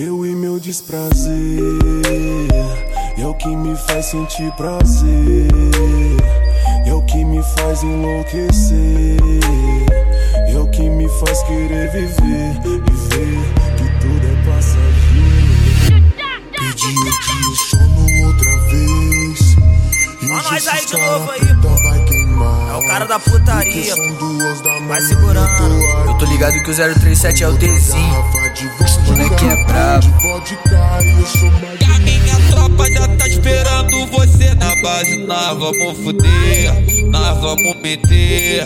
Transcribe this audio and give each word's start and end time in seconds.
Eu 0.00 0.24
e 0.24 0.32
meu 0.32 0.60
desprazer 0.60 1.32
é 3.18 3.26
o 3.26 3.34
que 3.34 3.48
me 3.48 3.74
faz 3.74 4.06
sentir 4.06 4.48
prazer, 4.52 5.48
é 6.86 6.94
o 6.94 7.02
que 7.02 7.24
me 7.24 7.42
faz 7.42 7.82
enlouquecer, 7.82 9.18
é 10.46 10.56
o 10.56 10.68
que 10.68 10.88
me 10.88 11.08
faz 11.18 11.42
querer 11.42 11.90
viver 11.90 12.60
e 12.64 12.92
ver 13.08 13.42
que 13.76 13.88
tudo 14.00 14.24
é 14.24 14.36
passageiro. 14.46 16.06
Pedi 16.52 16.94
o 16.94 17.56
sono 17.56 18.26
outra 18.28 18.56
vez. 18.70 19.56
E 20.22 20.30
hoje 20.30 20.50
nós 20.52 20.68
aí 20.68 20.86
de 20.86 20.96
novo 20.96 21.30
aí, 21.32 21.40
pô. 21.60 21.77
Da 23.08 23.18
putaria, 23.18 23.94
Vai 24.86 25.00
segurando. 25.00 25.74
eu 26.06 26.14
tô 26.18 26.24
Eu 26.24 26.30
ligado 26.30 26.52
que 26.62 26.70
o 26.70 26.74
037 26.74 27.42
é 27.42 27.48
o 27.48 27.56
de 27.56 27.66
vodka, 27.68 29.02
moleque 29.06 29.44
é 29.46 29.64
brabo. 29.64 30.00
de 30.00 30.10
vodka, 30.22 31.02
e 31.02 31.10
eu 31.20 31.94
A 31.94 31.98
minha 32.00 32.36
tropa 32.50 32.90
já 32.92 33.08
tá 33.08 33.28
esperando 33.28 34.06
você 34.08 34.54
na 34.54 34.74
base. 34.82 35.16
Nós 35.26 35.58
vamos 35.58 35.98
fuder, 35.98 37.06
nós 37.10 37.38
vamos 37.40 37.76
meter. 37.82 38.64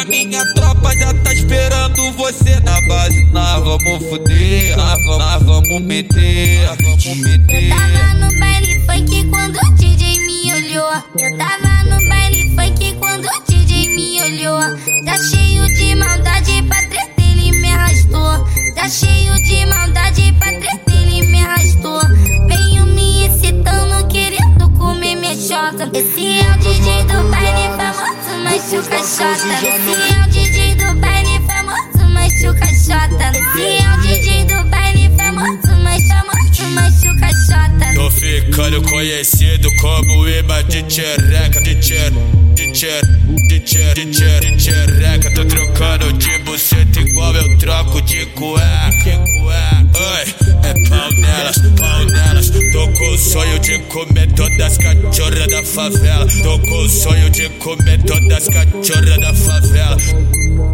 A 0.00 0.04
minha 0.06 0.42
tropa 0.54 0.94
já 0.96 1.12
tá 1.14 1.32
esperando 1.34 2.12
você 2.12 2.58
na 2.60 2.80
base. 2.88 3.24
Nós 3.32 3.62
vamos 3.64 4.08
fuder, 4.08 4.76
nós 4.76 5.04
vamos, 5.04 5.18
nós 5.18 5.42
vamos 5.42 5.82
meter, 5.82 6.66
nós 6.66 6.78
vamos 7.04 7.06
Eu 7.06 7.16
meter. 7.16 7.68
tava 7.70 8.14
no 8.14 8.38
baile 8.40 8.80
funk 8.86 9.24
quando 9.28 9.56
o 9.56 9.74
DJ 9.74 10.18
me 10.20 10.52
olhou. 10.52 10.92
Eu 11.18 11.36
tava 11.38 11.65
Cheio 18.88 19.34
de 19.42 19.66
maldade 19.66 20.32
pra 20.38 20.52
treta, 20.60 20.92
ele 20.92 21.26
me 21.26 21.42
arrastou. 21.42 22.00
Venho 22.46 22.86
me 22.86 23.26
excitando, 23.26 24.06
querendo 24.06 24.70
comer 24.78 25.16
minha 25.16 25.34
chota. 25.34 25.90
Esse 25.92 26.38
é 26.38 26.52
o 26.52 26.58
DJ 26.58 27.02
do 27.02 27.28
baile 27.28 27.68
famoso, 27.76 28.38
mas 28.44 28.62
chuca 28.70 28.98
chota. 28.98 29.54
Esse 29.66 30.14
é 30.14 30.22
o 30.22 30.30
DJ 30.30 30.74
do 30.76 31.00
baile 31.00 31.40
famoso, 31.48 32.08
mas 32.12 32.32
chuca 32.34 32.68
chota. 32.68 33.36
Esse 33.36 33.82
é 33.82 33.92
o 33.92 34.00
DJ 34.02 34.25
ficando 38.76 38.82
conhecido 38.82 39.70
como 39.80 40.28
imã 40.28 40.62
de 40.64 40.82
tchereca, 40.82 41.60
de 41.62 41.74
tcher, 41.76 42.12
de 42.54 42.72
tcher, 42.72 43.02
de 43.48 43.60
tcher, 43.60 43.94
de 43.94 44.06
tcher, 44.06 44.40
de 44.40 44.56
tchereca. 44.56 45.34
Tô 45.34 45.44
trocando 45.44 46.12
de 46.14 46.38
buceta 46.40 47.00
igual 47.00 47.34
eu 47.34 47.58
troco 47.58 48.00
de 48.02 48.26
cueca. 48.26 49.24
Oi, 49.44 50.34
é 50.62 50.88
pau 50.88 51.10
nelas, 51.12 51.58
pau 51.78 52.04
nelas. 52.04 52.50
Tô 52.50 52.88
com 52.92 53.14
o 53.14 53.18
sonho 53.18 53.58
de 53.60 53.78
comer 53.80 54.30
todas 54.32 54.60
as 54.60 54.78
cachorras 54.78 55.46
da 55.48 55.62
favela. 55.62 56.26
Tô 56.42 56.58
com 56.58 56.78
o 56.84 56.88
sonho 56.88 57.30
de 57.30 57.48
comer 57.50 58.02
todas 58.02 58.32
as 58.32 58.48
cachorras 58.48 59.20
da 59.20 59.34
favela. 59.34 59.96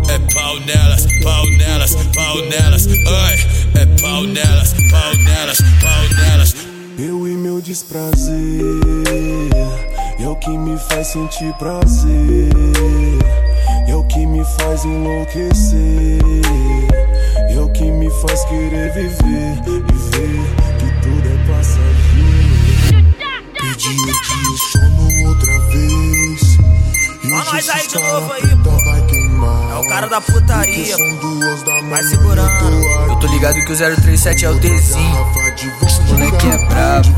É 0.09 0.19
pau 0.33 0.59
nelas, 0.61 1.07
pau 1.23 1.47
nelas, 1.51 1.95
pau 2.15 2.37
nelas. 2.49 2.87
Oi, 2.87 3.81
é 3.81 3.87
pau 4.01 4.23
nelas, 4.25 4.75
pau 4.91 5.15
nelas, 5.17 5.59
pau 5.81 6.02
nelas. 6.02 6.02
Eu 7.63 7.65
e 7.65 7.69
desprazer 7.69 8.35
é 10.19 10.27
o 10.27 10.35
que 10.35 10.51
me 10.51 10.77
faz 10.77 11.07
sentir 11.07 11.53
prazer, 11.55 12.51
é 13.87 13.95
o 13.95 14.03
que 14.05 14.27
me 14.27 14.45
faz 14.59 14.85
enlouquecer, 14.85 16.19
é 17.51 17.61
o 17.61 17.71
que 17.71 17.85
me 17.85 18.11
faz 18.21 18.45
querer 18.47 18.93
viver 18.93 19.63
e 19.69 19.93
ver 20.11 20.43
que 20.79 20.89
tudo 21.03 21.29
é 21.29 21.37
passageiro. 21.47 22.53
Aqui 23.61 23.95
o 23.95 24.57
sono 24.73 25.29
outra 25.29 25.59
vez. 25.69 26.43
E 27.23 27.33
hoje 27.33 27.53
nós 27.53 27.69
aí 27.69 27.87
de 27.87 27.99
novo 27.99 28.33
aí, 28.33 28.57
pô. 28.65 28.73
É 29.73 29.79
o 29.79 29.89
cara 29.89 30.09
da 30.09 30.21
putaria, 30.21 30.97
são 30.97 31.17
duas 31.17 31.63
da 31.63 31.72
manhã, 31.93 32.09
segurando. 32.09 33.09
eu 33.09 33.17
tô 33.17 33.27
ligado 33.27 33.55
que 33.67 33.73
o 33.73 33.77
037 33.77 34.45
é 34.47 34.51
o 34.51 34.59
Tzinho. 34.59 35.25
Vodka, 35.35 36.03
moleque 36.09 36.47
é 36.47 36.59
brabo. 36.67 37.09